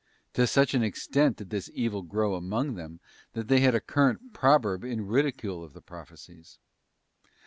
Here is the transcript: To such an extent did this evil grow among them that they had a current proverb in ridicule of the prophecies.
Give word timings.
To 0.33 0.47
such 0.47 0.73
an 0.73 0.81
extent 0.81 1.35
did 1.37 1.51
this 1.51 1.69
evil 1.75 2.01
grow 2.01 2.33
among 2.33 2.73
them 2.73 2.99
that 3.33 3.49
they 3.49 3.59
had 3.59 3.75
a 3.75 3.79
current 3.79 4.33
proverb 4.33 4.83
in 4.83 5.05
ridicule 5.05 5.63
of 5.63 5.73
the 5.73 5.79
prophecies. 5.81 6.57